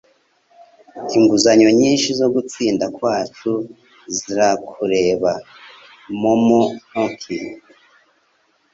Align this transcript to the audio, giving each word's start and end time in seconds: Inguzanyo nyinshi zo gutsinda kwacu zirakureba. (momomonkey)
Inguzanyo 1.17 1.69
nyinshi 1.79 2.09
zo 2.19 2.27
gutsinda 2.33 2.85
kwacu 2.95 3.51
zirakureba. 4.15 5.31
(momomonkey) 6.21 7.45